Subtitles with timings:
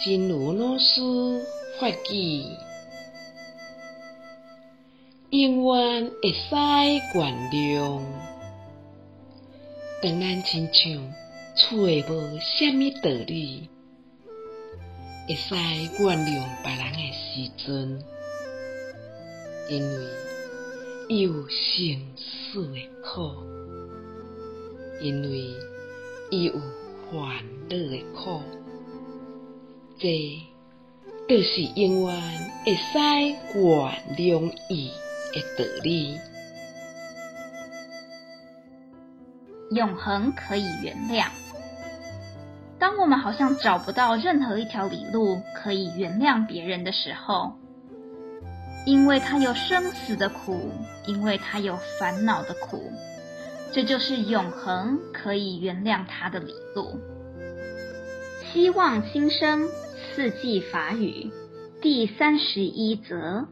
[0.00, 1.00] 真如老师
[1.80, 2.44] 法语，
[5.30, 6.54] 永远会使
[7.14, 8.00] 原谅。
[10.00, 11.12] 当咱亲像
[11.56, 13.68] 厝诶无虾米道理，
[15.26, 18.00] 会使原谅别人诶时阵，
[19.68, 20.06] 因为
[21.08, 23.32] 伊有生死诶苦，
[25.02, 25.28] 因为
[26.30, 26.52] 伊有
[27.10, 28.40] 烦恼诶苦。
[29.98, 30.40] 这
[31.28, 32.16] 就是永远
[32.64, 33.36] 会使原
[34.16, 34.92] 谅伊
[35.32, 36.18] 的道理。
[39.72, 41.26] 永恒可以原谅。
[42.78, 47.52] 当我们好像找不到任何一条理路可以原谅别人的时候，
[48.86, 50.70] 因为他有生死的苦，
[51.06, 52.92] 因为他有烦恼的苦，
[53.72, 57.00] 这就是永恒可以原谅他的理路。
[58.52, 59.68] 希望新生。
[60.18, 61.30] 四季法语
[61.80, 63.46] 第三十一则。